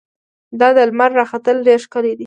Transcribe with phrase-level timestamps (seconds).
[0.59, 2.19] دا د لمر راختل ډېر ښکلی دي.